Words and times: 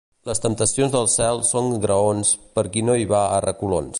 Les 0.27 0.39
temptacions 0.45 0.93
del 0.95 1.09
cel 1.15 1.43
són 1.51 1.69
graons 1.85 2.33
per 2.57 2.65
qui 2.73 2.85
no 2.89 2.99
hi 3.03 3.09
va 3.15 3.23
a 3.27 3.39
reculons. 3.51 3.89